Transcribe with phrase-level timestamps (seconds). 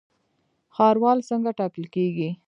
[0.75, 2.29] ښاروال څنګه ټاکل کیږي؟